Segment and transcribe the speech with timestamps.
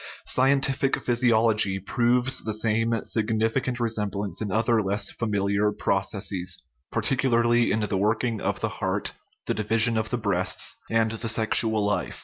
[0.25, 6.59] Scientific physiology proves the same significant r6 semblance in other less familiar processes,
[6.91, 9.13] particularly in the working of the heart,
[9.45, 12.19] the division of the breasts, and the sexual life.